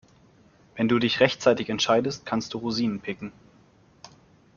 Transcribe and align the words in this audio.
Wenn 0.75 0.87
du 0.87 0.97
dich 0.97 1.19
rechtzeitig 1.19 1.69
entscheidest, 1.69 2.25
kannst 2.25 2.55
du 2.55 2.57
Rosinen 2.57 3.01
picken. 3.01 3.31